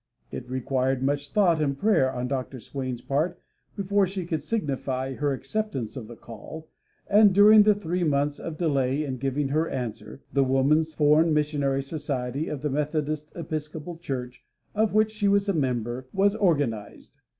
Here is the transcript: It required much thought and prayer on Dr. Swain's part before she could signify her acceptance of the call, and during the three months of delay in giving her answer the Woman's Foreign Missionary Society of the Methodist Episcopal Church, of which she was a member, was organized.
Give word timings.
It 0.31 0.49
required 0.49 1.03
much 1.03 1.29
thought 1.31 1.61
and 1.61 1.77
prayer 1.77 2.11
on 2.11 2.27
Dr. 2.27 2.59
Swain's 2.59 3.03
part 3.03 3.39
before 3.75 4.07
she 4.07 4.25
could 4.25 4.41
signify 4.41 5.13
her 5.13 5.31
acceptance 5.31 5.95
of 5.95 6.07
the 6.07 6.15
call, 6.15 6.67
and 7.07 7.35
during 7.35 7.61
the 7.61 7.75
three 7.75 8.03
months 8.03 8.39
of 8.39 8.57
delay 8.57 9.03
in 9.03 9.17
giving 9.17 9.49
her 9.49 9.69
answer 9.69 10.23
the 10.33 10.43
Woman's 10.43 10.95
Foreign 10.95 11.35
Missionary 11.35 11.83
Society 11.83 12.47
of 12.47 12.63
the 12.63 12.69
Methodist 12.71 13.31
Episcopal 13.35 13.95
Church, 13.95 14.43
of 14.73 14.95
which 14.95 15.11
she 15.11 15.27
was 15.27 15.47
a 15.47 15.53
member, 15.53 16.07
was 16.11 16.35
organized. 16.35 17.19